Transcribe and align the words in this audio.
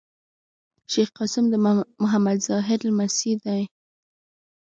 شېخ 0.91 1.09
قاسم 1.17 1.45
د 1.49 1.55
محمد 2.01 2.37
زاهد 2.47 2.79
لمسی 2.87 3.31
دﺉ. 3.43 3.63